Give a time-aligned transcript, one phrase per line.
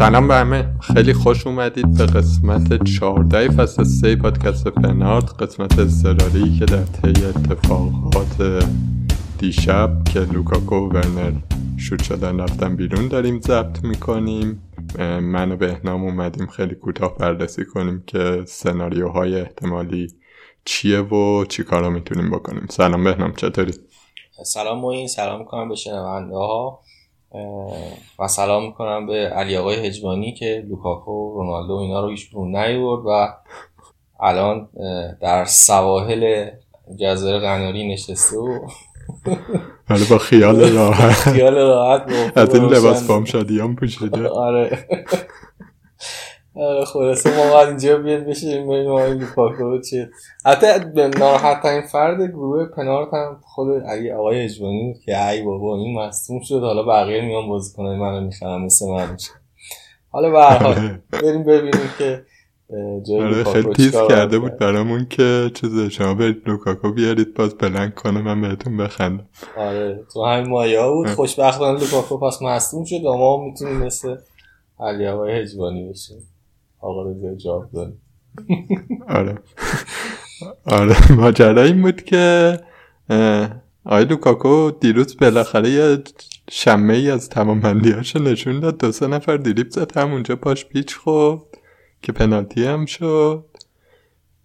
[0.00, 0.74] سلام به همه.
[0.80, 7.24] خیلی خوش اومدید به قسمت 14 فصل 3 پادکست پنارد قسمت اضطراری که در طی
[7.24, 8.64] اتفاقات
[9.38, 11.32] دیشب که لوکاکو و ورنر
[11.76, 14.62] شوت شدن رفتن بیرون داریم ضبط می‌کنیم.
[15.22, 20.08] من و بهنام اومدیم خیلی کوتاه بررسی کنیم که سناریوهای احتمالی
[20.64, 22.66] چیه و چی کارا می‌تونیم بکنیم.
[22.70, 23.72] سلام بهنام چطوری؟
[24.44, 26.80] سلام موین سلام می‌کنم به شنونده ها.
[28.18, 33.28] و سلام می‌کنم به علی آقای هجوانی که لوکاکو رونالدو اینا رو هیچ نیورد و
[34.20, 34.68] الان
[35.20, 36.50] در سواحل
[37.00, 38.68] جزایر قناری نشسته و
[39.88, 41.12] حالا با خیال راحت.
[41.34, 44.28] خیال راحت از این لباس فام شادیان پوشیده.
[44.28, 44.88] آره.
[46.86, 50.10] خلاصه ما باید اینجا بیاد بشیم ببینیم آقای لوکاکو چیه.
[50.46, 50.66] حتی
[51.18, 56.40] ناراحت ترین فرد گروه پنارت هم خود علی آقای اجوانی که ای بابا این مصدوم
[56.42, 56.60] شد.
[56.60, 59.30] حالا بقیه میان بازی کنه منو می‌خرم مثل من میشه
[60.10, 62.22] حالا به حال بریم ببینیم که
[63.18, 68.20] آره خیلی تیز کرده بود برامون که چیز شما برید لوکاکو بیارید باز blank کنه
[68.20, 69.28] من بهتون بخندم.
[69.56, 71.08] آره تو همین مایا بود.
[71.08, 74.16] خوشبختانه لوکاکو پس مصدوم شد و ما می‌تونیم مثل
[74.80, 76.16] علی آقای هجوانی بشیم.
[76.80, 77.98] آقا رضا جاودانی
[79.08, 79.38] آره.
[80.66, 81.12] آره.
[81.12, 82.56] ماجرا این بود که
[83.84, 85.98] آقای لوکاکو دیروز بالاخره یه
[86.50, 88.78] شمه ای از تمام هاشو نشون داد.
[88.78, 91.42] دو سه نفر دریبل زد همونجا پاش پیچ خورد
[92.02, 93.44] که پنالتی هم شد.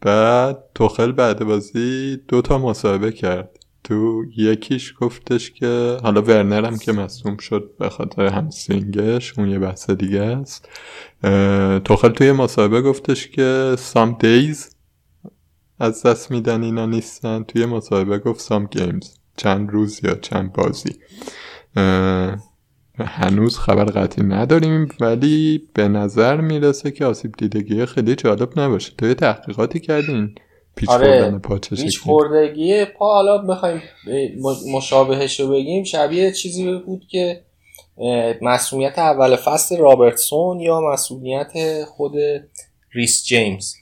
[0.02, 3.55] بعد توخل بعد بازی دو تا مصاحبه کرد.
[3.86, 9.60] تو یکیش گفتش که حالا ورنر هم که مصدوم شد به خاطر همسینگش اون یه
[9.60, 10.70] بحث دیگه است.
[11.84, 14.76] توخل توی مصاحبه گفتش که some days
[15.80, 17.44] از دست میدن اینا نیستن.
[17.44, 19.16] توی مصاحبه گفت some games.
[19.38, 20.96] چند روز یا چند بازی.
[23.00, 28.94] هنوز خبر قطعی نداریم ولی به نظر می‌رسه که آسیب دیدگی خیلی جالب نباشه.
[28.98, 30.36] توی تحقیقاتی کردین.
[30.76, 33.82] پیچ آره پا پیچ خوردگی پا حالا بخوایم
[34.74, 35.84] مشابهش رو بگیم.
[35.84, 37.42] شبیه چیزی بود که
[38.42, 42.14] مسئولیت اول فصل رابرتسون یا مسئولیت خود
[42.92, 43.74] ریس جیمز.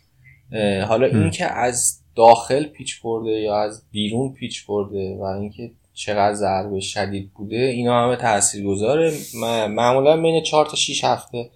[0.88, 6.34] حالا این که از داخل پیچ خورده یا از بیرون پیچ خورده و اینکه چقدر
[6.34, 9.14] ضربه شدید بوده اینا همه تاثیر گذاره
[9.68, 11.50] معمولا بین 4 تا 6 هفته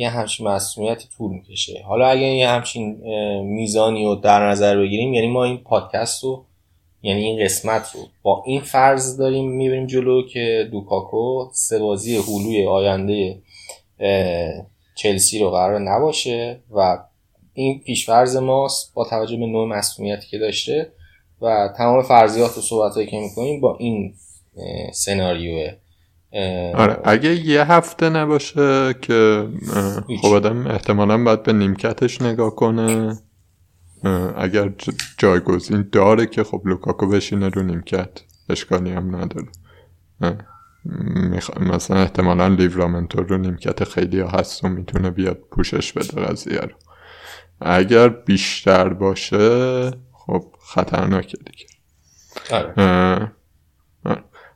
[0.00, 1.82] یه همچین مسئولیت طول می‌کشه.
[1.86, 3.00] حالا اگه یه همچین
[3.42, 6.44] میزانی رو در نظر بگیریم یعنی ما این پادکست رو
[7.02, 12.66] یعنی این قسمت رو با این فرض داریم می‌بریم جلو که دوکاکو سه بازی هلوی
[12.66, 13.42] آینده
[14.96, 16.98] چلسی رو قرار نباشه و
[17.54, 20.92] این پیشفرض ماست با توجه به نوع مسئولیتی که داشته
[21.40, 24.14] و تمام فرضیات و صحبت که می‌کنیم با این
[24.92, 25.76] سناریوه.
[26.74, 29.48] آره اگه یه هفته نباشه که
[30.22, 33.18] خب آدم احتمالا باید به نیمکتش نگاه کنه.
[34.36, 34.72] اگر
[35.18, 38.10] جایگزین داره که خب لوکاکو بشینه رو نیمکت
[38.48, 39.48] اشکالی هم نداره.
[41.60, 46.74] مثلا احتمالا لیورامنتو رو نیمکت خیلی هست و می‌تونه بیاد پوشش بده قضیه رو.
[47.60, 51.66] اگر بیشتر باشه خب خطرناکه دیگه.
[52.50, 53.32] آره.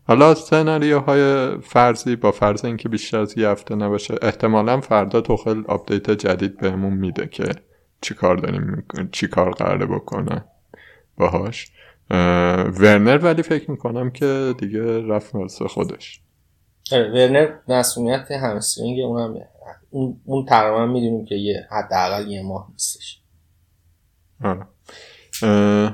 [0.06, 6.11] حالا سناریوهای فرضی با فرض اینکه بیشتر از یه هفته نباشه احتمالا فردا توخل update
[6.11, 7.45] جدید بهمون میده که
[8.01, 10.45] چی کار داریم چی کار قراره بکنه
[11.19, 11.71] باهاش.
[12.81, 16.21] ورنر ولی فکر می‌کنم که دیگه رفت واسه خودش.
[16.93, 19.35] آره، ورنر مسئولیت همسترینگ اونم
[19.91, 23.21] اون اون تقریبا می‌دونیم که یه حداقل یه ماه نیستش.
[24.45, 24.67] آره.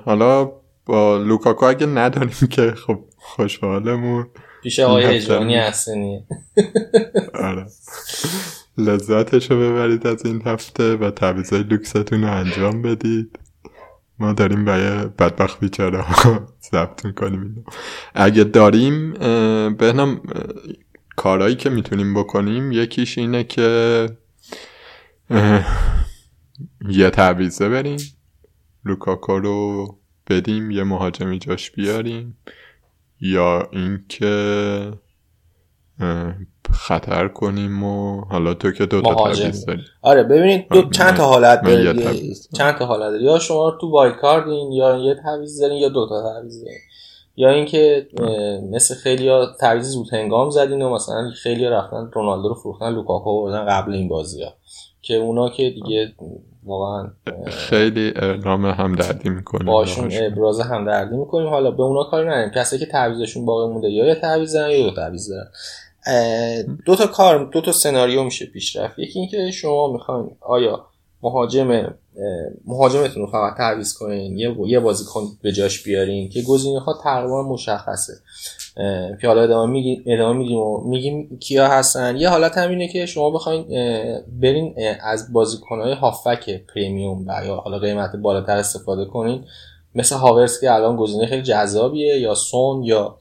[0.05, 0.53] حالا
[0.87, 4.27] با لوکاکو اگه نداریم که خب خوشحالمون.
[4.63, 6.27] پیش آقای اجوانی هستنی
[7.35, 7.67] آره.
[8.79, 13.39] لذتش رو ببرید از این هفته و تعویضای لوکستون رو انجام بدید.
[14.19, 17.65] ما داریم برای بدبخت بیچاره ها ضبط می‌کنیم
[18.15, 19.13] اگه داریم
[19.75, 20.21] بهنم
[21.17, 24.07] کارهایی که می‌تونیم بکنیم یکیش اینه که
[26.89, 27.99] یه تعویضه بریم.
[28.85, 29.87] لوکاکو رو
[30.31, 32.39] بدیم یه مهاجمی جاش بیاریم
[33.21, 34.93] یا اینکه
[36.73, 39.83] خطر کنیم و حالا تو که دو تا داری.
[40.03, 42.37] آره ببینید دو چند تا حالت دارید.
[42.57, 45.89] چند تا حالت دارید یا شما تو wild card این یا یه تعویض دارین یا
[45.89, 46.79] دو تا تعویض دارین.
[47.37, 48.09] یا اینکه
[48.71, 53.43] مثل خیلی ها تعویض زود هنگام زدین و مثلا خیلی رفتن رونالدو رو فروختن لوکاکو
[53.43, 54.53] بردن قبل این بازی ها
[55.03, 56.13] که اونا که دیگه
[56.65, 57.11] واقعا
[57.47, 59.65] خیلی اعلام همدردی می‌کنه.
[59.65, 61.49] باشون ابراز همدردی می‌کنیم.
[61.49, 62.51] حالا به اونا کاری نداریم.
[62.51, 65.33] کسایی که تعویضشون باقی مونده یا یه تعویض یا دو تعویض
[66.87, 70.87] دو تا کار دو تا سناریو میشه پیش رفت یکی اینکه شما می‌خواین آیا
[71.23, 71.95] مهاجم
[72.67, 74.39] مهاجمتون رو فقط تعویض کنین.
[74.39, 78.13] یه یه بازیکن به جاش بیارین که گزینه ها تقریبا مشخصه.
[79.21, 82.17] که حالا ادامه میگیم ادامه میدیم و میگیم کیا هستن.
[82.17, 83.65] یه حالت هم اینه که شما بخواین
[84.41, 89.45] برین از بازیکنهای هافک پریمیوم و یا حالا قیمت بالاتر استفاده کنین.
[89.95, 93.19] مثل هاورس که الان گزینه خیلی جذابیه یا سون یا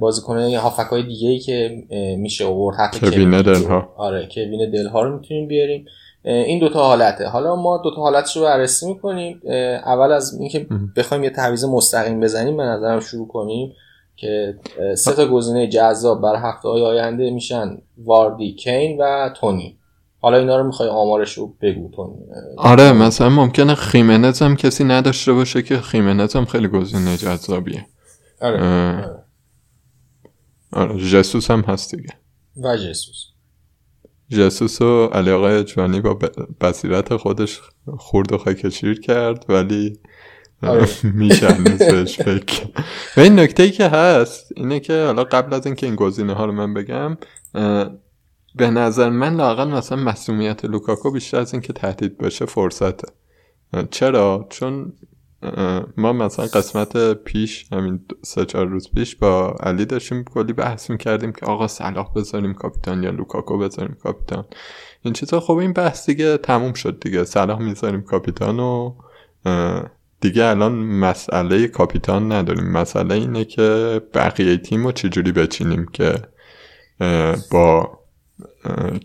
[0.00, 1.84] بازیکنهای هافک های دیگه ای که
[2.18, 2.76] میشه آورد.
[2.76, 3.94] حتی کوین دلها.
[3.96, 5.86] آره کوین دلها رو می‌تونیم بیاریم
[6.26, 7.26] این دوتا حالته.
[7.26, 9.40] حالا ما دوتا حالتش رو بررسی می‌کنیم.
[9.86, 10.66] اول از اینکه.
[10.96, 13.72] بخوایم یه تعویض مستقیم بزنیم به نظرم شروع کنیم
[14.16, 14.58] که
[14.96, 17.78] سه تا گزینه جذاب برای هفته های آینده میشن.
[17.98, 19.78] واردی کین و تونی.
[20.20, 22.16] حالا اینا رو می‌خوای آمارش رو بگو تونی.
[22.56, 27.86] آره مثلا ممکنه خیمنز هم کسی نداشته باشه که خیمنز هم خیلی گزینه جذابیه.
[28.40, 28.56] آره.
[28.56, 29.24] آره.
[30.72, 32.10] آره جسوس هم هست دیگه.
[32.56, 33.35] و جسوس
[34.28, 36.18] جسوس و علی آقای اجوانی با
[36.60, 37.60] بصیرت خودش
[37.96, 39.98] خورد و خاکشیر کرد ولی
[40.62, 40.88] آره.
[41.14, 42.66] میشه هنوز بهش فکر.
[43.16, 46.44] و این نکته ای که هست اینه که حالا قبل از اینکه این گزینه ها
[46.44, 47.16] رو من بگم
[48.56, 53.08] به نظر من لاقل مثلا مصدومیت لوکاکو بیشتر از اینکه تهدید باشه فرصته
[53.90, 54.92] چرا چون
[55.96, 61.32] ما مثلا قسمت پیش همین سه چهار روز پیش با علی داشتیم کلی بحث می‌کردیم
[61.32, 64.44] که آقا صلاح بذاریم کاپیتان یا لوکاکو بذاریم کاپیتان.
[65.02, 67.24] این چیزا خب این بحث دیگه تموم شد دیگه.
[67.24, 68.94] صلاح می‌ذاریم کاپیتان و
[70.20, 72.72] دیگه الان مسئله کاپیتان نداریم.
[72.72, 76.14] مسئله اینه که بقیه تیم رو چجوری بچینیم که
[77.50, 77.98] با
[78.64, 78.98] اه،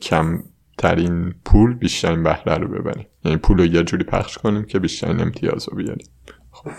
[0.81, 3.05] کمترین پول بیشترین بهره رو ببریم.
[3.25, 6.07] یعنی پول رو یه جوری پخش کنیم که بیشترین امتیاز رو بیاریم.
[6.51, 6.71] خب.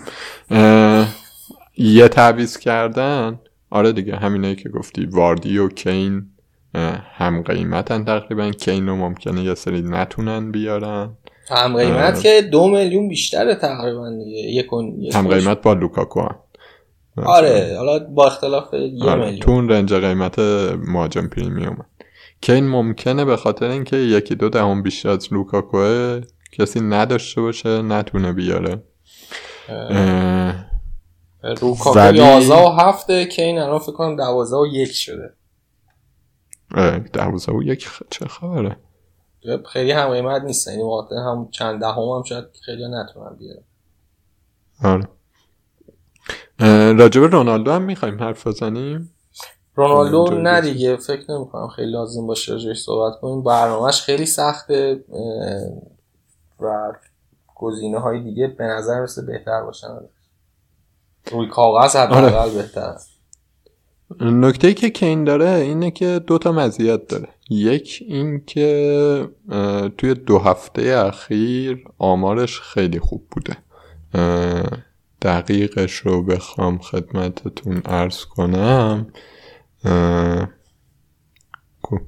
[1.77, 3.41] یه تعویض کردن.
[3.71, 5.07] آره دیگه همینایی که گفتی.
[5.07, 6.27] واردی و کین
[7.15, 8.51] هم قیمتن تقریبا.
[8.51, 11.17] کین رو ممکنه یه سری نتونن بیارن.
[11.49, 12.23] هم قیمت.
[12.23, 14.65] که دو میلیون بیشتره تقریبا دیگه.
[15.15, 16.35] هم قیمت با لوکاکو هم.
[17.17, 19.41] آره حالا با اختلاف یه آره، میلیون.
[19.41, 20.39] تو اون رنج قیمت
[20.89, 21.29] مهاجم
[22.43, 26.21] پریمیوم کین ممکنه به خاطر اینکه یکی دو دهم بیشتر از لوکاکوه
[26.53, 28.83] کسی نداشته باشه نتونه بیاره.
[29.69, 30.65] اه،
[31.61, 35.35] روکاکو ولی- 11 و 7 کین الان فکر کنم 12 و 1 شده.
[36.75, 38.77] اه، دوازده و یک خ- چه خبره؟
[39.73, 43.63] خیلی هم قیمت نیست یعنی واقعا هم چند دهم هم شاید خیلی نتونن بیارن.
[44.85, 45.09] آره.
[46.99, 49.11] راجب رونالدو هم می‌خوایم حرف بزنیم؟
[49.75, 50.61] رونالدو نه.
[50.61, 53.43] دیگه فکر نمی کنم خیلی لازم باشه راجعش صحبت کنیم.
[53.43, 55.05] برنامهش خیلی سخته
[56.61, 56.93] و
[57.55, 59.89] گزینه های دیگه به نظر مثل بهتر باشن
[61.31, 62.55] روی کاغذ حداقل آره.
[62.55, 62.97] بهتر
[64.21, 67.29] نکته ای که کین داره اینه که دو تا مزیت داره.
[67.51, 73.57] یک این که اه، توی دو هفته اخیر آمارش خیلی خوب بوده.
[75.23, 79.07] دقیقش رو بخوام خدمتتون عرض کنم.
[81.83, 81.99] کو.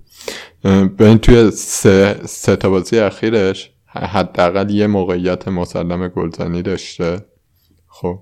[0.64, 3.70] اه، ببین توی سه, سه تا بازی اخیرش.
[3.86, 7.26] حداقل یه موقعیت مسلم گلزنی داشته.
[7.86, 8.18] خب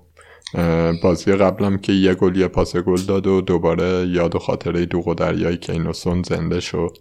[1.03, 5.07] بازی قبلم که یه گل یه پاس گل داد و دوباره یاد و خاطره دوغ
[5.07, 6.97] و دریای کین و سون زنده شد.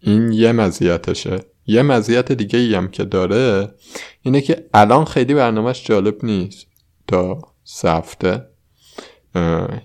[0.00, 1.40] این یه مزیتشه.
[1.66, 3.74] یه مزیت دیگه ای هم که داره
[4.22, 6.66] اینه که الان خیلی برنامهش جالب نیست.
[7.08, 8.49] تا سه هفته.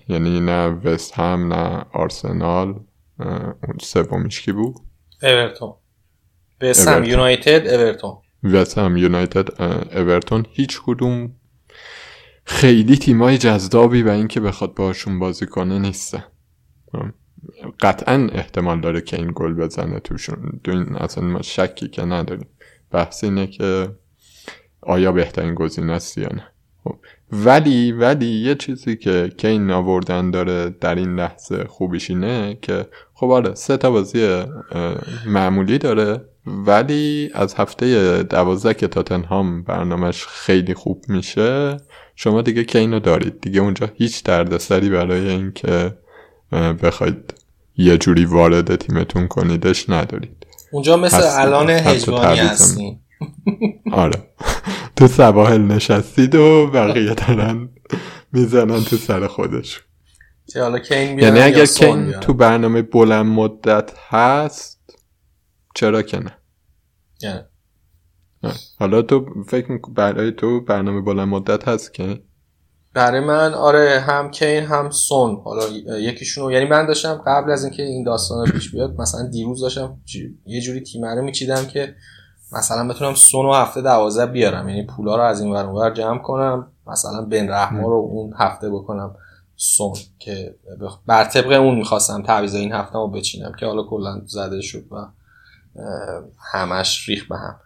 [0.08, 2.80] یعنی نه وست هم نه آرسنال
[3.18, 4.74] اون سومیش کی بود؟
[5.22, 5.74] اورتون.
[6.72, 7.10] سم اورتون.
[7.10, 8.16] یونایتد اورتون.
[8.44, 9.62] وست هم یونایتد
[9.96, 10.46] اورتون.
[10.50, 11.32] هیچ کدوم
[12.44, 16.24] خیلی تیمای جذابی و اینکه بخواد باشون بازی کنه نیستن
[17.80, 20.60] قطعا احتمال داره که این گل بزنه توشون.
[20.64, 22.48] تو این اصلا ما شکی که نداریم.
[22.90, 23.96] بحث اینه که
[24.80, 26.52] آیا بهترین گزینه است یا نه.
[26.84, 26.98] خب.
[27.32, 33.30] ولی ولی یه چیزی که کین آوردن داره در این لحظه خوبیش اینه که خب
[33.30, 34.42] آره سه تا بازی
[35.26, 41.76] معمولی داره ولی از هفته دوازده که تاتنهام برنامهش خیلی خوب میشه
[42.16, 43.40] شما دیگه کینو دارید.
[43.40, 45.94] دیگه اونجا هیچ دردسری برای اینکه
[46.82, 47.34] بخواید
[47.76, 50.46] یه جوری وارد تیمتون کنیدش ندارید.
[50.72, 52.98] اونجا مثل الان هجوانی هستین.
[53.92, 54.16] آره.
[54.96, 57.68] تو سواحل نشستید و بقیه دارن
[58.32, 59.80] می‌زنن تو سر خودش
[60.54, 64.80] یعنی اگر کین تو برنامه بلند مدت هست
[65.74, 66.38] چرا که نه؟
[67.22, 67.40] یعنی.
[68.78, 72.22] حالا تو فکر می‌کنی برای تو برنامه بلند مدت هست که؟
[72.94, 75.40] برای من آره هم کین هم سون.
[75.44, 75.62] حالا
[75.98, 80.00] یکیشونو یعنی من داشتم قبل از اینکه این داستان پیش بیاد مثلا دیروز داشتم
[80.46, 81.94] یه جوری تیمره میچیدم که
[82.52, 84.68] مثلا بتونم سون و هفته دوازده بیارم.
[84.68, 89.14] یعنی پولا رو از این ور جمع کنم مثلا بین رحما رو اون هفته بکنم
[89.56, 90.54] سون که
[91.06, 94.96] بر طبق اون می‌خواستم تعویض این هفته رو بچینم که حالا کلا زده شد و
[96.52, 97.56] همش ریخ به هم.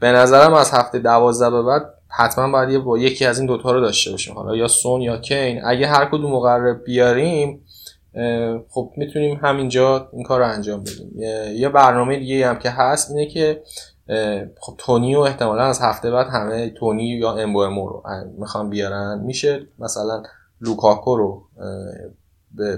[0.00, 3.80] به نظرم از هفته دوازده به بعد حتما باید با یکی از این دوتا رو
[3.80, 4.34] داشته باشیم.
[4.34, 5.64] حالا یا سون یا کین.
[5.64, 7.65] اگه هر کدوم مقرب بیاریم
[8.68, 11.20] خب می‌تونیم همینجا این کار رو انجام بدیم.
[11.54, 13.62] یه برنامه دیگه هم که هست اینه که
[14.60, 18.02] خب تونی و احتمالا از هفته بعد همه تونی یا امبو رو
[18.38, 19.22] می‌خوان بیارن.
[19.24, 20.22] میشه مثلا
[20.60, 21.42] لوکاکو رو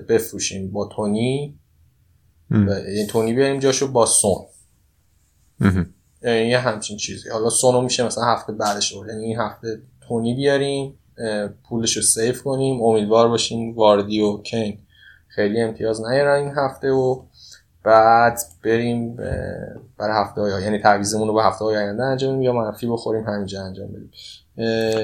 [0.08, 1.58] بفروشیم با تونی.
[2.50, 4.44] یعنی تونی بیاریم جاشو با سون.
[6.22, 7.28] یه همچین چیزی.
[7.28, 10.98] حالا سونو میشه مثلا هفته بعدش رو یعنی این هفته تونی بیاریم
[11.68, 14.78] پولش رو سیف کنیم امیدوار باشیم واردی و کین
[15.38, 17.22] خیلی امتیاز نیارن این هفته و
[17.84, 19.16] بعد بریم
[19.98, 23.24] برای هفته های یعنی تعویزمون رو به هفته های آینده انجام بدیم یا منفی بخوریم
[23.24, 24.10] همینجا انجام بدیم.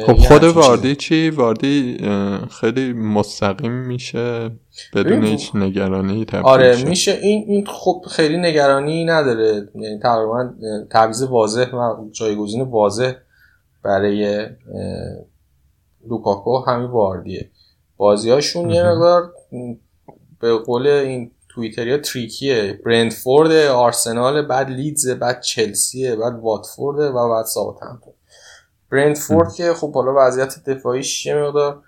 [0.07, 1.99] خب خود واردی چی؟ واردی
[2.61, 4.51] خیلی مستقیم میشه
[4.95, 9.69] بدون هیچ نگرانی آره میشه این این خب خیلی نگرانی نداره.
[9.75, 10.51] یعنی تقریبا
[10.91, 13.13] تعویض واضح و جایگزین واضح
[13.83, 14.47] برای
[16.09, 17.51] لوکاکو همین واردیه.
[17.97, 19.33] بازیاشون یه مقدار
[20.45, 22.81] به قول این توییتریا تریکیه.
[22.87, 28.13] برندفورد آرسنال بعد لیدز بعد چلسیه بعد واتفورد و بعد ساوثهمپتون
[28.91, 31.83] برنتفورد که خب حالا وضعیت دفاعیش یه مقدار؟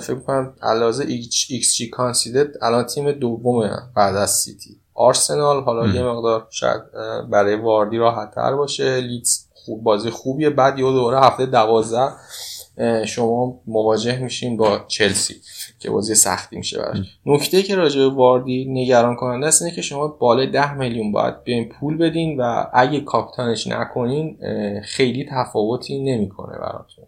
[0.00, 4.80] فکر کنم علاوه xG conceded الان تیم دومه بعد از سیتی.
[4.94, 6.82] آرسنال حالا یه مقدار شاید
[7.30, 9.00] برای واردی راحت تر باشه.
[9.00, 10.50] لیدز خوب بازی خوبیه.
[10.50, 12.12] بعد یه دوره هفته دوازده
[13.06, 15.34] شما مواجه میشین با چلسی
[15.78, 17.18] که بازی سختی میشه براش.
[17.26, 21.44] نکته که راجع به واردی نگران کننده است اینه که شما بالای 10 میلیون باید
[21.44, 24.38] بیاین پول بدین و اگه کاپیتانش نکنین
[24.84, 27.04] خیلی تفاوتی نمی‌کنه براتون.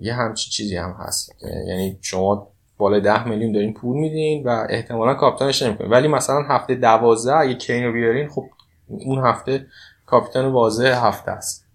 [0.00, 1.32] یه همچین چیزی هم هست.
[1.66, 2.48] یعنی شما
[2.78, 5.90] بالای 10 میلیون دارین پول میدین و احتمالا کاپیتانش نمی‌کنین.
[5.90, 8.44] ولی مثلا هفته 12 اگه کینو بیارین خب
[8.88, 9.66] اون هفته
[10.06, 11.65] کاپیتان واضح هفته است.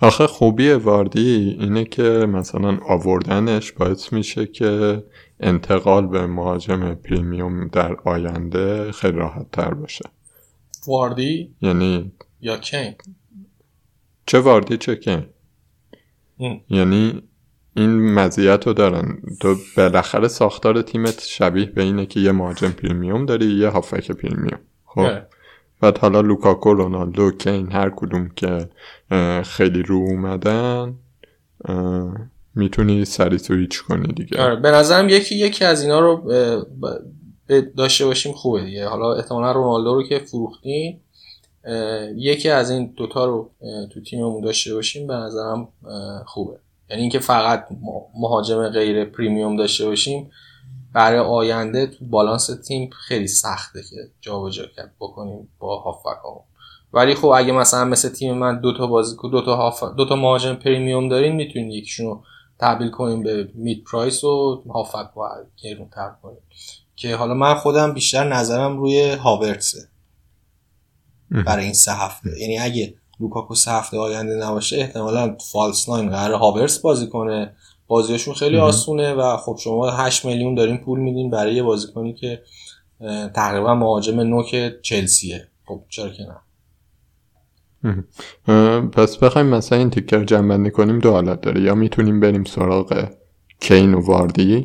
[0.00, 5.02] آخه خوبی واردی اینه که مثلا آوردنش باعث میشه که
[5.40, 10.04] انتقال به مهاجم پریمیوم در آینده خیلی راحت تر باشه.
[10.86, 12.94] واردی؟ یعنی یا کین
[14.26, 15.26] چه واردی چه کین
[16.70, 17.22] یعنی
[17.76, 19.22] این مزیت رو دارن.
[19.40, 24.60] تو بالاخره ساختار تیمت شبیه به اینه که یه مهاجم premium داری یه هافبک premium.
[24.84, 25.22] خب؟
[25.82, 28.68] بعد حالا لوکاکو رونالدو کین هر کدوم که
[29.44, 30.94] خیلی رو اومدن
[32.54, 34.42] می‌تونی سری سویچ کنی دیگه.
[34.42, 36.32] آره به نظرم یکی یکی از اینا رو
[37.76, 38.88] داشته باشیم خوبه دیگه.
[38.88, 41.00] حالا احتمالا رونالدو رو که فروختیم
[42.16, 43.50] یکی از این دوتا رو
[43.94, 45.68] تو تیممون داشته باشیم به نظرم
[46.26, 46.56] خوبه.
[46.90, 47.66] یعنی اینکه فقط
[48.20, 50.30] مهاجم غیر پریمیوم داشته باشیم
[50.92, 54.94] برای آینده تو بالانس تیم خیلی سخته که جابجا کرد.
[55.00, 56.18] بکنیم با هافبک
[56.92, 60.16] ولی خب اگه مثلا مثل تیم من دو تا بازیکن دو تا هاف دو تا
[60.16, 62.22] مهاجم پریمیوم دارین می‌تونین یکیشون رو
[62.58, 65.30] تبدیل کنیم به مید پرایس و هافک با
[65.62, 66.42] گرون تر کنیم
[66.96, 69.88] که حالا من خودم بیشتر نظرم روی هاورتسه
[71.46, 72.40] برای این سه هفته.
[72.40, 77.54] یعنی اگه لوکاکو سه هفته آینده نباشه احتمالا false nine قرار هاورتس بازی کنه.
[77.92, 82.42] بازیشون خیلی آسونه و خب شما 8 میلیون دارین پول میدین برای یه بازیکنی که
[83.34, 85.48] تقریبا مهاجم نوک چلسیه.
[85.66, 88.04] خب چرا که نه؟
[88.80, 91.60] پس بخوایم مثلا این تیکه رو جمع‌بندی کنیم دو حالت داره.
[91.60, 93.08] یا می‌تونیم بریم سراغ
[93.60, 94.64] کین و واردی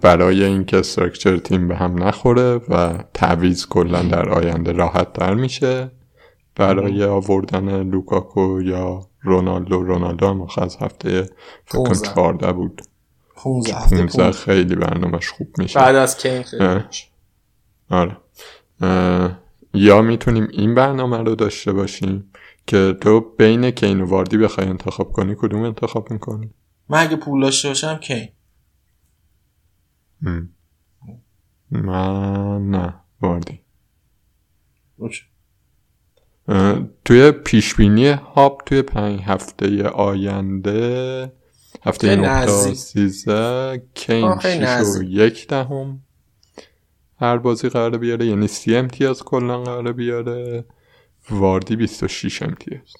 [0.00, 5.90] برای اینکه استرکچر تیم به هم نخوره و تعویز کلا در آینده راحت تر میشه.
[6.54, 11.30] برای آوردن لوکاکو یا رونالدو رونالدو هم از هفته
[11.64, 12.82] فکر 14 بود.
[13.36, 15.78] 15 خیلی برنامهش خوب میشه.
[15.78, 16.82] بعد از کین خیلی
[17.90, 18.16] آره.
[19.74, 22.30] یا می‌تونیم این برنامه رو داشته باشیم
[22.66, 26.50] که تو بین کین و واردی بخوای انتخاب کنی کدوم انتخاب می‌کنی؟
[26.88, 28.28] من اگه پول داشته باشم کین.
[31.70, 33.60] من نه واردی.
[37.04, 41.32] توی پیشبینی هاب توی پنج هفته آینده
[41.82, 46.02] هفته نه تا سیزه کین شیش و یک دهم.
[47.20, 50.64] هر بازی قراره بیاره یعنی سی امتیاز کلا قراره بیاره.
[51.30, 52.94] واردی 26 امتیاز.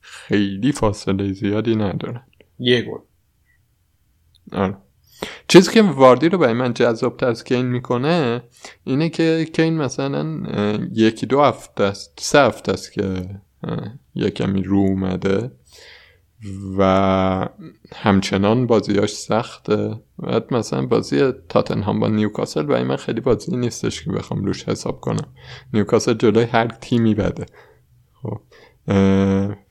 [0.00, 2.22] خیلی فاصله زیادی نداره.
[2.58, 2.98] یه گل.
[4.52, 4.76] آره.
[5.48, 8.42] چیزی که واردی رو برای من جذاب از کین می‌کنه
[8.84, 10.42] اینه که کین مثلا
[10.92, 13.24] یکی دو هفته است سه هفته است که
[14.14, 15.50] یکمی رو اومده
[16.78, 17.48] و
[17.94, 20.00] همچنان بازیاش سخته.
[20.18, 25.00] و مثلا بازی تاتنهام با نیوکاسل برای من خیلی بازی نیستش که بخوام روش حساب
[25.00, 25.26] کنم.
[25.72, 27.46] نیوکاسل جلوی هر تیمی بده.
[28.22, 28.40] خب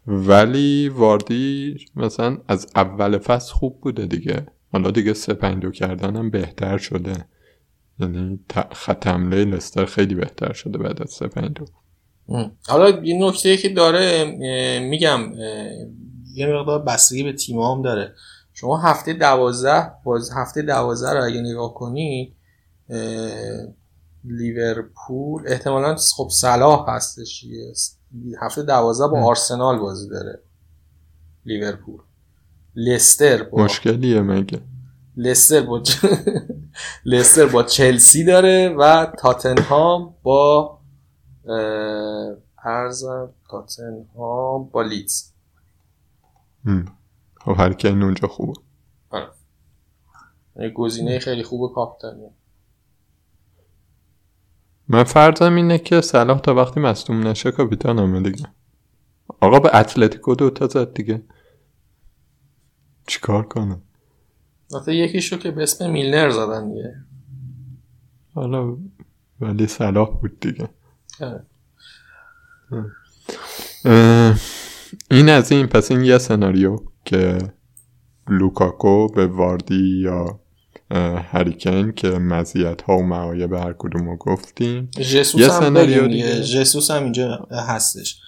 [0.08, 4.48] ولی واردی مثلا از اول فصل خوب بوده دیگه.
[4.72, 7.26] حالا دیگه سه پنج دو کردنم بهتر شده.
[8.00, 8.40] یعنی
[8.72, 11.66] خط حمله لستر خیلی بهتر شده بعد از سه پنج دو.
[12.68, 14.26] حالا این نکته که داره
[14.80, 15.34] میگم
[16.34, 18.14] یه مقدار بستگی به تیم هم داره.
[18.54, 22.36] شما هفته دوازده باز هفته دوازده رو اگه نگاه کنید
[24.24, 27.46] لیورپول احتمالا خب صلاح هستش
[28.42, 30.40] هفته دوازده با آرسنال بازی داره.
[31.46, 32.00] لیورپول.
[32.80, 34.62] لستر با مشکلیه مگه.
[35.18, 35.84] لستر با
[37.06, 40.80] لستر با چلسی داره و تاتنهام با
[42.64, 45.32] ارزم تاتنهام با لیدز.
[47.42, 48.54] خب هر کی اونجا خوبه.
[49.10, 50.70] آره.
[50.70, 52.30] گزینه خیلی خوب کاپیتانی
[54.88, 58.46] من فرضم اینه که صلاح تا وقتی مصدوم نشه کاپیتان همه دیگه
[59.42, 61.22] آقا به اتلتیکو دوتا زد دیگه.
[63.10, 63.82] چیکار کنم؟
[64.88, 66.96] یکی یکیشو که به اسم میلنر زدن دیگه.
[68.36, 68.78] حالا
[69.40, 70.70] ولی صلاح بود دیگه.
[71.22, 71.46] آره.
[75.12, 77.38] این از این پس این یه سناریو که
[78.28, 80.40] لوکاکو به واردی یا
[81.32, 84.90] هریکن که مزیت ها و معایب هر کدوم رو گفتیم.
[84.92, 86.42] جسوس یه هم سناریو دیگه.
[86.42, 88.22] جسوس هم اینجا هستش.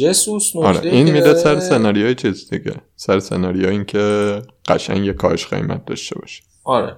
[0.00, 2.74] جسوس آره این میره سر سناریوی چیز دیگه.
[2.96, 6.42] سر سناریو این که قشنگ یه کاهش قیمت داشته باشه.
[6.64, 6.96] آره.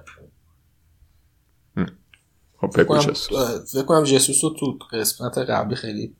[2.61, 3.27] خب بگو جسوس
[3.71, 6.15] فکر کنم جسوس رو تو قسمت قبلی خیلی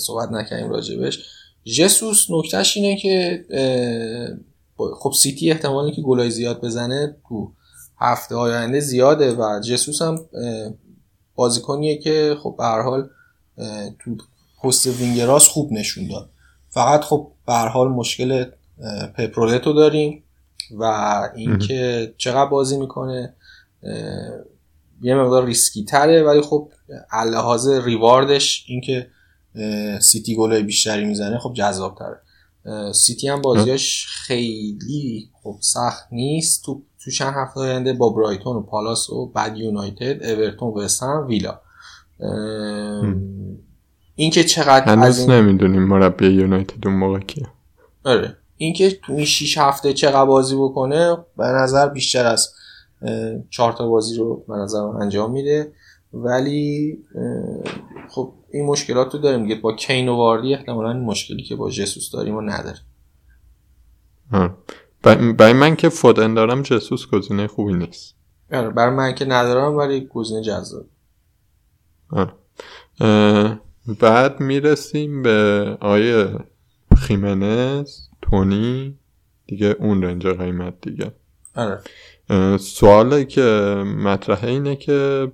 [0.00, 1.24] صحبت نکنیم راجبش
[1.64, 3.44] جسوس نکتهش اینه که
[4.76, 7.52] خب سیتی احتمالی که گلای زیاد بزنه تو
[8.00, 10.18] هفته های آینده زیاده و جسوس هم
[11.34, 13.08] بازیکنیه که خب به حال
[13.98, 14.16] تو
[14.64, 16.30] پست وینگراس خوب نشون داد.
[16.70, 18.44] فقط خب به حال مشکل
[19.18, 20.24] Pep roulette و داریم
[20.78, 20.84] و
[21.36, 23.34] اینکه چقدر بازی می‌کنه
[25.02, 26.68] یه مقدار ریسکی تره ولی خب
[27.26, 29.06] لحاظ reward ش اینکه
[30.00, 32.20] سیتی گلای بیشتری می‌زنه خب جذاب تره
[32.92, 36.64] سیتی هم بازیاش خیلی خب سخت نیست.
[36.64, 41.60] تو تو چند هفته آینده با برایتون و پالاس و بعد یونایتد اورتون و ویلا.
[44.14, 45.30] اینکه چقدر هنوز این...
[45.30, 47.46] نمی‌دونیم مربی یونایتد اون موقع کیه.
[48.04, 48.36] آره.
[48.56, 52.54] اینکه تو این 6 هفته چقدر بازی بکنه به نظر بیشتر از
[53.50, 55.72] چهار تا بازی رو به نظر انجام میده.
[56.12, 56.98] ولی
[58.08, 59.54] خب این مشکلات رو داریم دیگه.
[59.54, 62.78] با کین و واردی احتمالا این مشکلی که با جسوس داریم و نداره
[65.38, 68.14] برای من که فودن دارم جسوس گزینه خوبی نیست.
[68.52, 70.84] آره برای من که ندارم ولی گزینه جذاب.
[74.00, 76.38] بعد می‌رسیم به آیه
[76.96, 78.98] خیمنز تونی
[79.46, 81.12] دیگه اون رنج قیمت دیگه.
[81.56, 81.80] آره.
[82.58, 83.42] سوالی که
[84.04, 85.32] مطرحه اینه که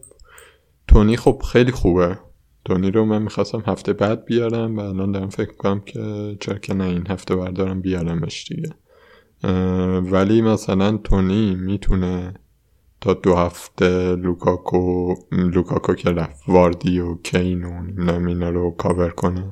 [0.88, 2.18] تونی خب خیلی خوبه.
[2.64, 6.74] تونی رو من می‌خواستم هفته بعد بیارم و الان دارم فکر کنم که چرا که
[6.74, 8.74] نه این هفته بردارم بیارمش دیگه.
[10.00, 12.34] ولی مثلا تونی می‌تونه
[13.00, 19.50] تا دو هفته لوکاکو لوکاکو که رفت واردی و کین و اینا رو کاور کنه.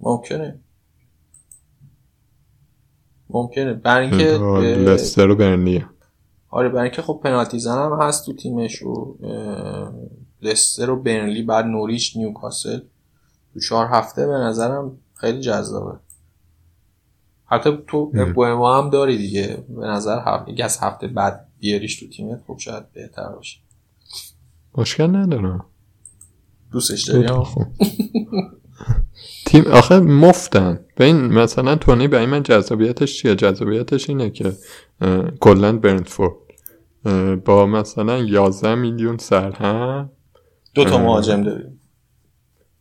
[0.00, 0.60] ممکنه.
[3.30, 3.74] ممکنه.
[3.74, 4.38] برای اینکه
[4.76, 5.86] لستر و برنیه
[6.50, 9.18] آره برای اینکه خب پنالتی زن هست تو تیمش و
[10.42, 12.80] لستر و برنلی بعد نوریچ نیوکاسل.
[13.54, 15.98] تو چهار هفته به نظرم خیلی جذابه.
[17.44, 19.64] حتی تو ما هم داری دیگه.
[19.68, 23.58] به نظر هفته از هفته بعد بیاریش تو تیمت خب شاید بهتر باشه.
[24.74, 25.60] مشکل نداره.
[26.72, 27.28] دوستش داری.
[29.46, 30.80] تیم آخه مفتن.
[30.96, 34.52] به این مثلا تونی به این من جذابیتش چیه؟ جذابیتش اینه که
[35.40, 36.34] کلا برنتفورد.
[37.44, 40.10] با مثلا 11 میلیون سرهم.
[40.74, 40.98] دو تا.
[40.98, 41.80] مهاجم داریم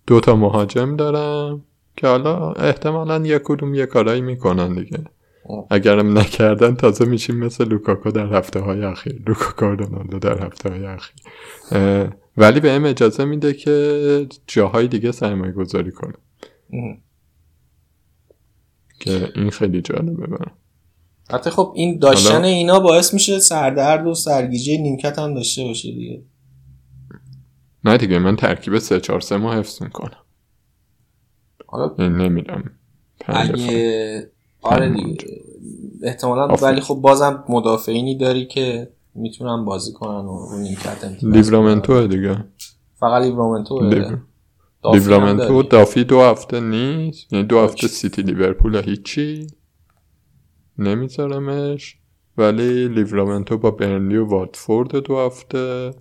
[0.07, 1.63] دو تا مهاجم دارم
[1.97, 5.03] که حالا احتمالا یک کدوم یه کارایی می‌کنن دیگه.
[5.69, 9.23] اگرم نکردن تازه میشیم مثل لوکاکو در هفته های اخیر.
[9.27, 11.15] لوکاکو رونالدو در هفته های اخیر
[12.37, 16.13] ولی به هم اجازه میده که جاهای دیگه سرمایه گذاری کنه.
[18.99, 20.51] که این خیلی جالبه برام.
[21.31, 26.23] حتی خب این داشتن اینا باعث میشه سردرد و سرگیجه نیمکت هم داشته باشه دیگه.
[27.83, 30.25] نه دیگه من ترکیب 3 4 3 ما حفظ می‌کنم.
[31.67, 31.89] حالا
[33.19, 33.65] پنج دفعه.
[33.65, 34.31] اگه
[34.65, 35.41] آره دیگه.
[36.03, 36.47] احتمالا.
[36.47, 41.31] ولی خب بازم مدافعینی داری که می‌تونن بازی کنن و رو نیمکت بگیرن.
[42.07, 42.45] دیگه.
[42.95, 43.23] فقط
[44.91, 47.33] لیورامنتو لیور- دافی دو هفته نیست.
[47.33, 47.87] یعنی دو هفته.
[47.87, 49.47] سیتی لیورپول هیچی
[50.77, 51.97] نمیذارمش.
[52.37, 55.93] ولی لیورامنتو با برنلی و واتفورد دو هفته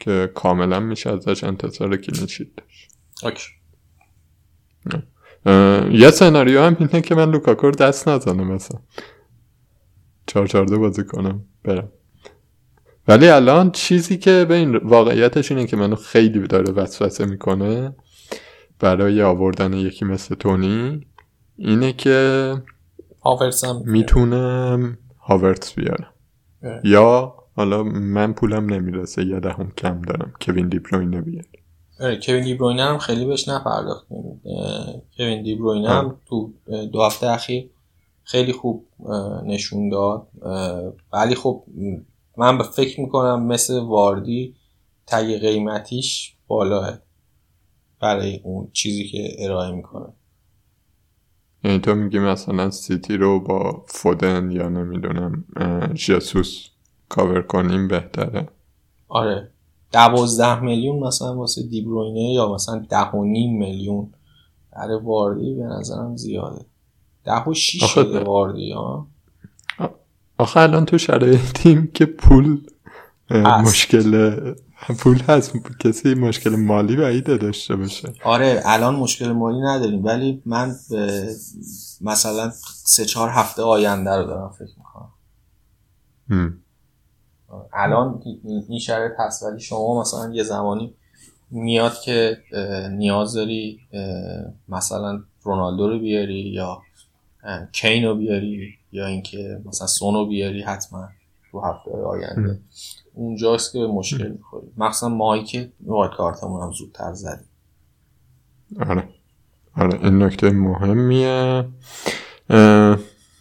[0.00, 2.90] که کاملا میشه ازش انتظار clean sheet داشت
[3.24, 5.06] اوکی.
[5.92, 8.80] یه سناریو هم اینه که من لوکاکو رو دست نزنم مثلا
[10.26, 11.92] چهار چهار دو بازی کنم برم.
[13.08, 17.94] ولی الان چیزی که به این واقعیتش اینه که منو خیلی داره وسوسه می‌کنه
[18.78, 21.06] برای آوردن یکی مثل تونی
[21.56, 22.54] اینه که
[23.84, 26.12] می‌تونم هاورتس بیارم.
[26.62, 26.80] اه.
[26.84, 31.49] یا حالا من پولم نمی‌رسه یه دهم کم دارم کوین دیبروینه بیار آره،
[32.00, 34.40] کوین دی بروینه هم خیلی بهش نپرداختیم
[35.16, 35.94] کوین دی بروینه آه.
[35.94, 37.70] هم تو اه، دو هفته اخیر
[38.24, 38.86] خیلی خوب
[39.44, 40.28] نشون داد.
[41.12, 41.64] ولی خب
[42.36, 44.54] من به فکر می‌کنم مثل واردی
[45.06, 46.98] تگ قیمتیش بالاه
[48.00, 50.06] برای اون چیزی که ارائه می‌کنه.
[51.64, 56.68] یعنی تو میگی مثلا سیتی رو با فودن یا نمی‌دونم اه، ژسوس
[57.08, 58.48] کاور کنیم بهتره؟
[59.08, 59.50] آره.
[59.92, 64.12] دوازده میلیون مثلا واسه دیبروینه یا مثلا ده و نیم میلیون
[64.72, 66.64] برای واردی به نظرم زیاده
[67.24, 68.24] ده و شیش آخه شده ده.
[68.24, 69.06] واردی ها
[70.38, 72.58] آخه الان تو شرایطیم که پول
[73.30, 73.68] هست.
[73.68, 74.40] مشکل
[74.98, 80.76] پول هست کسی مشکل مالی بعیده داشته باشه آره الان مشکل مالی نداریم ولی من
[80.90, 81.28] به
[82.00, 82.50] مثلا
[82.84, 85.12] سه چهار هفته آینده رو دارم فکر می‌کنم.
[87.72, 88.22] الان
[88.68, 90.94] این- شرایط هست ولی شما مثلا یه زمانی
[91.50, 92.38] میاد که
[92.90, 93.80] نیاز داری
[94.68, 96.82] مثلا رونالدو رو بیاری یا
[97.72, 101.08] کین رو بیاری یا اینکه مثلا سونو بیاری حتما
[101.50, 102.60] تو هفته آینده.
[103.14, 104.66] اونجاست که به مشکل می‌خوری.
[104.76, 107.48] مخصوصا ماهی که وایت کارتمون هم زودتر زدیم.
[108.80, 109.08] آره.
[109.76, 111.64] آره این نکته مهمیه.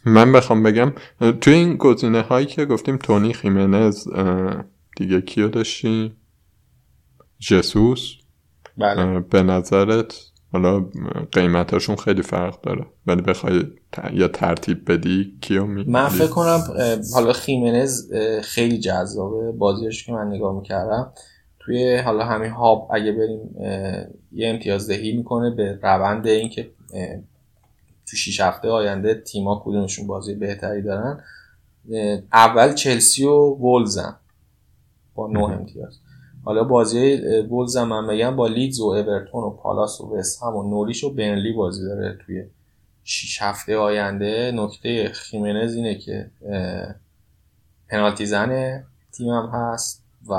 [0.05, 0.93] من بخوام بگم
[1.41, 4.07] توی این گزینه هایی که گفتیم تونی خیمنز
[4.97, 6.15] دیگه کیو داشتیم
[7.39, 8.13] جسوس؟
[8.77, 9.19] بله.
[9.19, 10.85] به نظرت حالا
[11.31, 16.61] قیمتاشون خیلی فرق داره ولی بخوای ت- یا ترتیب بدی کیو می من فکر کنم
[17.13, 19.51] حالا خیمنز خیلی جذابه.
[19.51, 21.11] بازیش که من نگاه می‌کردم
[21.59, 23.39] توی حالا همین هاب اگه بریم
[24.31, 26.71] یه امتیازدهی می‌کنه به روند اینکه
[28.11, 31.23] تو 6 هفته آینده تیما کدومشون بازی بهتری دارن؟
[32.33, 34.15] اول چلسی و وولزن
[35.15, 35.99] با 9 امتیاز.
[36.43, 37.15] حالا بازی
[37.49, 41.03] وولز هم من بگم با لیدز و اورتون و پالاس و وست هم و نوریش
[41.03, 42.43] و برنلی بازی داره توی
[43.03, 44.51] 6 هفته آینده.
[44.55, 46.31] نکته خیمنز اینه که
[47.89, 50.35] پنالتی زن تیم هم هست و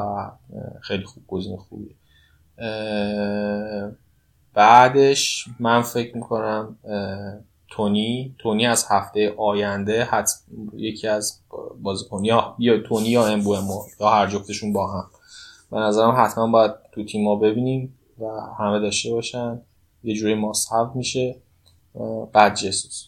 [0.81, 1.95] خیلی خوب گزینه خوبیه.
[4.55, 6.77] بعدش من فکر می‌کنم
[7.71, 10.31] تونی تونی از هفته آینده حت
[10.75, 11.41] یکی از
[11.83, 15.11] بازیکن یا یا تونی یا امبومو یا هر جفتشون با هم.
[15.71, 18.27] به نظرم حتما باید تو تیما ببینیم و
[18.59, 19.61] همه داشته باشن.
[20.05, 21.43] یه جوری مصحب میشه.
[22.33, 23.07] بعد جسوس.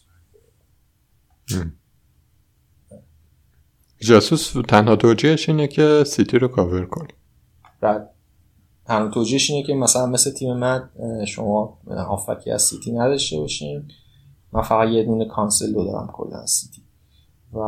[3.99, 7.07] جاسوس تنها توجیهش اینه که سیتی رو کاور کنه.
[7.81, 8.09] بعد
[8.85, 10.89] تنها توجیهش اینه که مثلا مثل تیم من
[11.27, 11.77] شما
[12.09, 13.87] attack ی از سیتی نداشته باشین.
[14.53, 16.81] من فقط یه دونه کانسل رو دارم کلا از سیتی.
[17.53, 17.59] و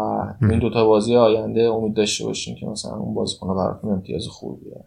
[0.42, 4.86] این دوتا بازی آینده امید داشته باشین که مثلا اون بازیکن براتون امتیاز خوب بیاره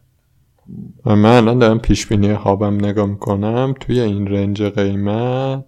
[1.07, 3.75] و من الان دارم پیش بینی Hub هم نگاه می‌کنم.
[3.81, 5.65] توی این range قیمت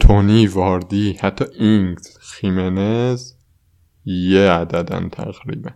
[0.00, 3.32] تونی واردی حتی اینگز خیمنز
[4.04, 5.70] یه عددن تقریبا.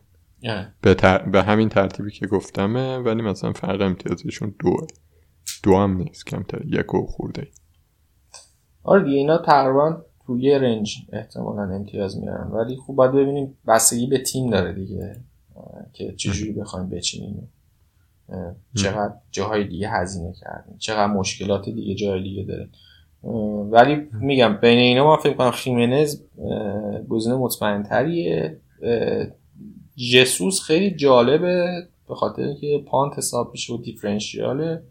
[0.81, 0.95] به,
[1.33, 4.87] به همین ترتیبی که گفتمه ولی مثلا فرق امتیازشون دوه.
[5.63, 7.49] دو هم نیست کمتر یک و خورده.
[8.85, 12.51] آره دیگه اینا تقریبا تو یه رنج احتمالا امتیاز میارن.
[12.51, 15.17] ولی خوب باید ببینیم بستگی به تیم داره دیگه
[15.93, 17.49] که چجوری بخوایم بچینیم.
[18.77, 22.69] چقدر جاهای دیگه هزینه کردیم چقدر مشکلات دیگه جای دیگه داره
[23.71, 26.21] ولی میگم بین اینا ما فکر کنم خیمنز
[27.09, 28.57] گزینه مطمئن تریه
[30.13, 34.83] جسوس خیلی جالبه به خاطر اینکه پانت حساب میشه و دیفرنشیاله.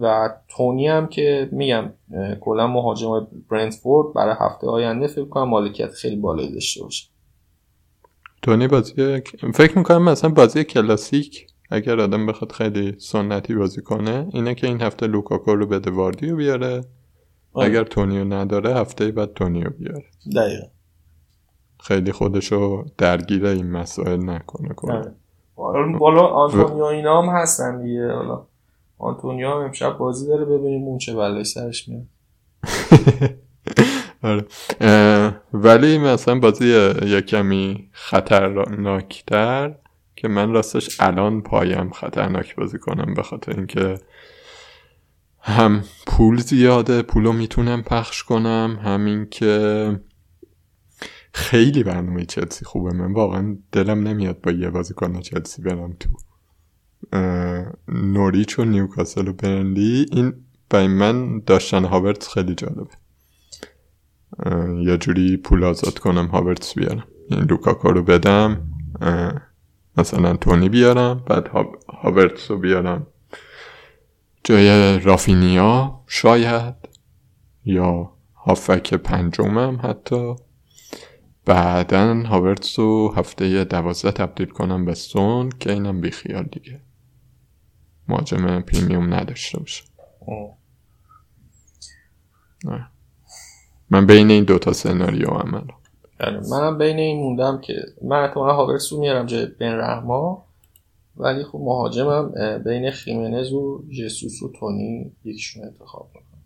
[0.00, 1.92] و تونی هم که میگم
[2.40, 7.08] کلا مهاجم برنتفورد برای هفته آینده فکر کنم مالکیت خیلی بالایی داشته باشه.
[8.42, 9.22] تونی بازی
[9.54, 14.80] فکر می‌کنم مثلا بازی کلاسیک اگر آدم بخواد خیلی سنتی بازی کنه اینه که این
[14.80, 16.84] هفته لوکاکو رو بده واردیو بیاره.
[17.52, 17.64] آه.
[17.64, 20.04] اگر تونیو نداره هفته بعد تونیو بیاره.
[20.36, 20.66] دقیقا.
[21.80, 25.14] خیلی خودشو درگیر این مسائل نکنه کنه
[25.98, 28.46] بالا آنتونیو اینا هم هستن دیگه حالا.
[29.02, 32.06] آنتونیو هم امشب بازی داره ببینیم اون چه بلایی سرش میاد
[34.22, 34.44] آره.
[35.52, 36.66] ولی مثلا بازی
[37.02, 39.74] یک کمی خطرناکتر
[40.16, 43.98] که من راستش الان پایم خطرناک بازی کنم به خاطر اینکه
[45.40, 50.00] هم پول زیاده پولو می‌تونم پخش کنم همین که
[51.32, 56.10] خیلی برنامه چلسی خوبه من واقعا دلم نمیاد با یه بازیکن چلسی برم تو
[57.88, 60.34] نوریچ و نیوکاسل و برنلی این
[60.70, 62.90] برای من داشتن هاورتس خیلی جالبه.
[64.90, 67.04] یه جوری پول آزاد کنم هاورتس بیارم.
[67.30, 68.68] این لوکاکو رو بدم
[69.96, 71.50] مثلا تونی بیارم بعد
[71.88, 73.06] هاورتس رو بیارم.
[74.44, 76.74] جای رافینیا شاید
[77.64, 80.34] یا هافک پنجمم حتی.
[81.44, 86.80] بعدا هاورتس رو هفته دوازده تبدیل کنم به سون که اینم بیخیال دیگه.
[88.12, 89.84] مهاجم پریمیوم نداشته باشه.
[93.90, 95.68] من بین این دوتا سناریو هم
[96.20, 100.46] یعنی منم بین این موندم که من اتمنى هاورتس رو میارم جای بین رحما
[101.16, 102.32] ولی خب مهاجمم
[102.64, 106.42] بین خیمنز و جسوس و تونی یکیشون انتخاب می‌کنم.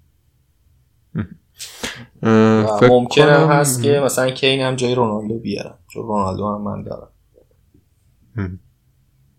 [2.83, 7.11] ممکنم هست که مثلا کین هم جای رونالدو بیارم چون رونالدو هم من دارم.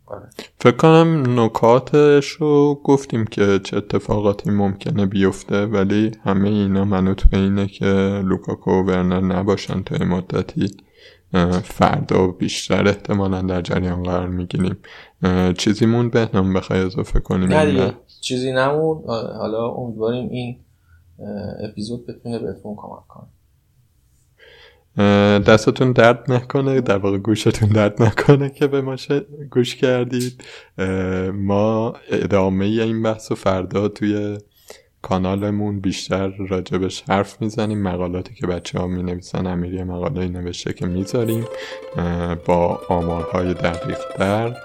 [0.07, 0.29] آره.
[0.59, 7.37] فکر کنم نکاتش رو گفتیم که چه اتفاقاتی ممکنه بیفته ولی همه اینا منوط به
[7.37, 7.85] اینه که
[8.25, 10.77] لوکاکو و ورنر نباشن تا مدتی.
[11.63, 14.77] فردا بیشتر احتمالا در جریان قرار می‌گیریم.
[15.57, 19.03] چیزی مون بهنام بخوای اضافه کنیم؟ نه چیزی نمون.
[19.37, 20.59] حالا امیدواریم این
[21.69, 23.27] اپیزود بتونه بهتون کمک کنه.
[25.47, 28.95] دستتون درد نکنه در واقع گوشتون درد نکنه که به ما
[29.51, 30.43] گوش کردید.
[31.33, 34.37] ما ادامه این بحث و فردا توی
[35.01, 37.81] کانالمون بیشتر راجبش حرف می‌زنیم.
[37.81, 41.45] مقالاتی که بچه ها می نویسن امیری مقاله نوشته که می‌ذاریم.
[42.45, 44.55] با آمارهای دقیق در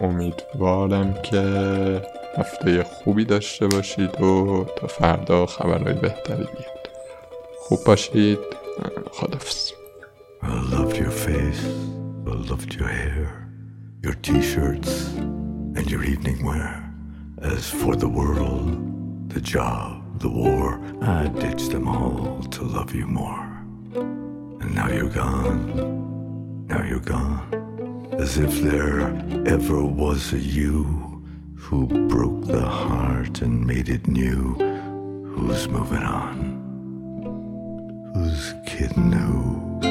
[0.00, 1.42] امیدوارم که
[2.36, 6.88] هفته خوبی داشته باشید و تا فردا خبرهای بهتری بیاد.
[7.58, 8.38] خوب باشید.
[10.42, 13.52] I loved your face, I loved your hair,
[14.02, 16.90] your t shirts, and your evening wear.
[17.42, 23.06] As for the world, the job, the war, I ditched them all to love you
[23.06, 23.44] more.
[23.94, 29.00] And now you're gone, now you're gone, as if there
[29.46, 31.22] ever was a you
[31.54, 34.54] who broke the heart and made it new,
[35.34, 36.59] who's moving on
[38.96, 39.84] knows.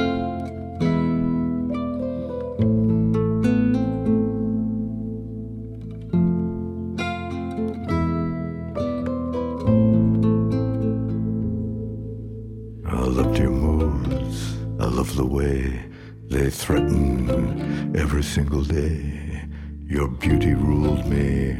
[12.86, 15.86] I loved your modes, I love the way
[16.30, 19.43] they threaten every single day.
[19.88, 21.58] Your beauty ruled me,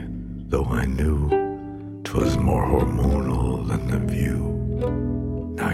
[0.50, 1.30] though I knew
[2.04, 4.59] 'twas more hormonal than the view.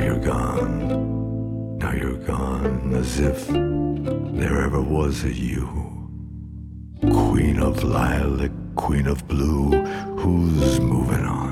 [0.06, 5.68] You're gone, now you're gone, as if there ever was a you.
[7.02, 9.72] Queen of lilac, queen of blue,
[10.20, 11.45] who's moving on?